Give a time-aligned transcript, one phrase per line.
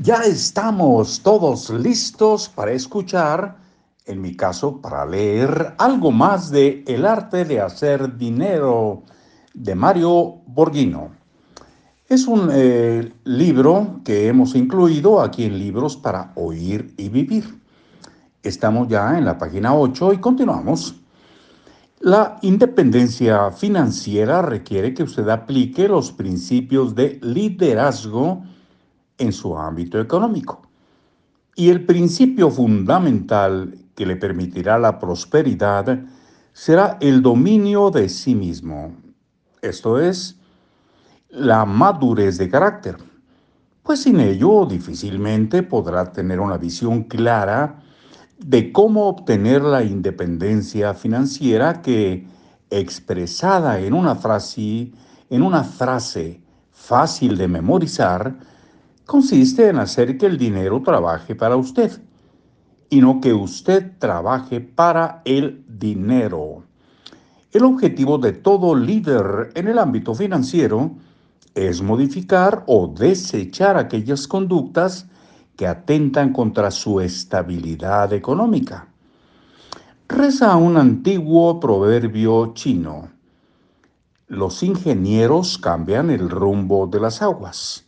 [0.00, 3.56] Ya estamos todos listos para escuchar,
[4.06, 9.02] en mi caso, para leer algo más de El arte de hacer dinero
[9.54, 11.10] de Mario Borghino.
[12.08, 17.60] Es un eh, libro que hemos incluido aquí en Libros para Oír y Vivir.
[18.40, 20.94] Estamos ya en la página 8 y continuamos.
[21.98, 28.44] La independencia financiera requiere que usted aplique los principios de liderazgo
[29.18, 30.62] en su ámbito económico.
[31.54, 35.98] Y el principio fundamental que le permitirá la prosperidad
[36.52, 38.92] será el dominio de sí mismo,
[39.60, 40.38] esto es,
[41.30, 42.96] la madurez de carácter,
[43.82, 47.82] pues sin ello difícilmente podrá tener una visión clara
[48.38, 52.26] de cómo obtener la independencia financiera que,
[52.70, 54.92] expresada en una frase,
[55.30, 58.36] en una frase fácil de memorizar,
[59.08, 61.98] consiste en hacer que el dinero trabaje para usted
[62.90, 66.64] y no que usted trabaje para el dinero.
[67.50, 70.90] El objetivo de todo líder en el ámbito financiero
[71.54, 75.06] es modificar o desechar aquellas conductas
[75.56, 78.88] que atentan contra su estabilidad económica.
[80.06, 83.08] Reza un antiguo proverbio chino.
[84.26, 87.87] Los ingenieros cambian el rumbo de las aguas.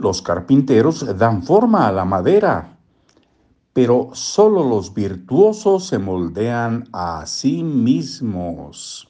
[0.00, 2.74] Los carpinteros dan forma a la madera,
[3.74, 9.06] pero solo los virtuosos se moldean a sí mismos.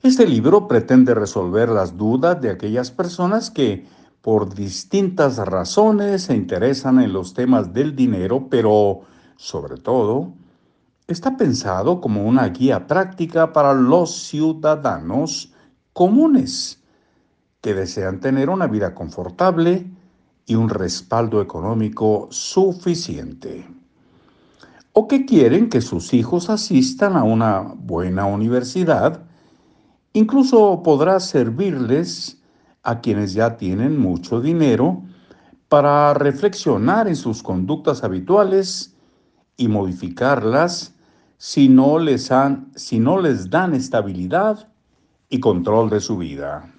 [0.00, 3.84] Este libro pretende resolver las dudas de aquellas personas que
[4.20, 9.00] por distintas razones se interesan en los temas del dinero, pero
[9.34, 10.32] sobre todo
[11.08, 15.52] está pensado como una guía práctica para los ciudadanos
[15.92, 16.81] comunes
[17.62, 19.90] que desean tener una vida confortable
[20.44, 23.66] y un respaldo económico suficiente.
[24.92, 29.22] O que quieren que sus hijos asistan a una buena universidad,
[30.12, 32.42] incluso podrá servirles
[32.82, 35.04] a quienes ya tienen mucho dinero
[35.68, 38.94] para reflexionar en sus conductas habituales
[39.56, 40.94] y modificarlas
[41.38, 44.68] si no les, dan estabilidad
[45.28, 46.72] y control de su vida.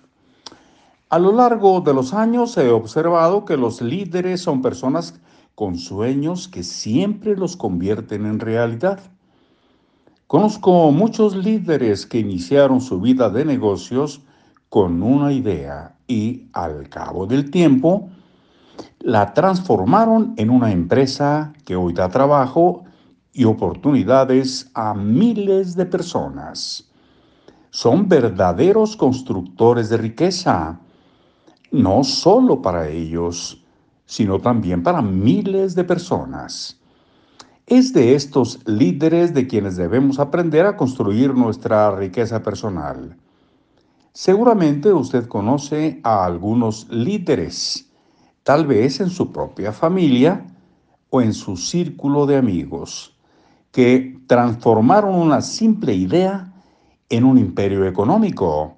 [1.14, 5.22] A lo largo de los años he observado que los líderes son personas
[5.54, 9.00] con sueños que siempre los convierten en realidad.
[10.26, 14.22] Conozco muchos líderes que iniciaron su vida de negocios
[14.70, 18.10] con una idea y al cabo del tiempo
[18.98, 22.86] la transformaron en una empresa que hoy da trabajo
[23.32, 26.90] y oportunidades a miles de personas.
[27.70, 30.80] Son verdaderos constructores de riqueza
[31.74, 33.66] no solo para ellos,
[34.06, 36.80] sino también para miles de personas.
[37.66, 43.18] Es de estos líderes de quienes debemos aprender a construir nuestra riqueza personal.
[44.12, 47.90] Seguramente usted conoce a algunos líderes,
[48.44, 50.46] tal vez en su propia familia
[51.10, 53.18] o en su círculo de amigos,
[53.72, 56.54] que transformaron una simple idea
[57.10, 58.78] en un imperio económico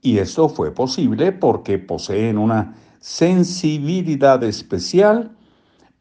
[0.00, 5.36] y eso fue posible porque poseen una sensibilidad especial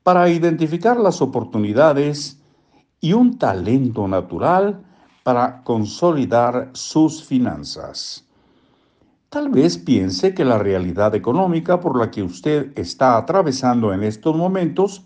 [0.03, 2.41] para identificar las oportunidades
[3.02, 4.84] y un talento natural
[5.24, 8.25] para consolidar sus finanzas.
[9.30, 14.36] Tal vez piense que la realidad económica por la que usted está atravesando en estos
[14.36, 15.03] momentos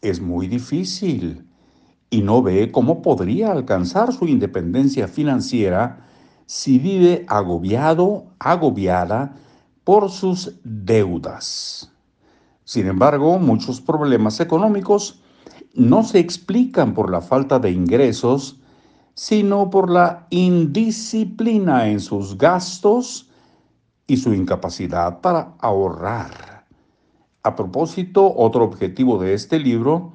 [0.00, 1.46] es muy difícil
[2.08, 6.06] y no ve cómo podría alcanzar su independencia financiera
[6.50, 9.36] si vive agobiado, agobiada
[9.84, 11.92] por sus deudas.
[12.64, 15.22] Sin embargo, muchos problemas económicos
[15.74, 18.58] no se explican por la falta de ingresos,
[19.14, 23.30] sino por la indisciplina en sus gastos
[24.08, 26.66] y su incapacidad para ahorrar.
[27.44, 30.14] A propósito, otro objetivo de este libro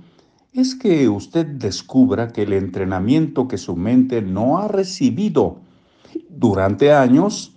[0.52, 5.64] es que usted descubra que el entrenamiento que su mente no ha recibido
[6.36, 7.56] durante años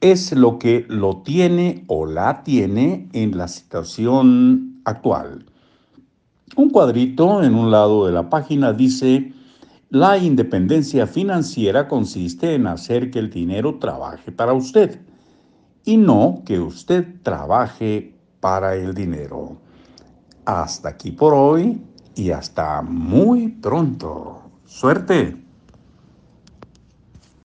[0.00, 5.44] es lo que lo tiene o la tiene en la situación actual.
[6.56, 9.32] Un cuadrito en un lado de la página dice,
[9.90, 15.00] la independencia financiera consiste en hacer que el dinero trabaje para usted
[15.84, 19.58] y no que usted trabaje para el dinero.
[20.44, 21.80] Hasta aquí por hoy
[22.14, 24.40] y hasta muy pronto.
[24.64, 25.49] Suerte.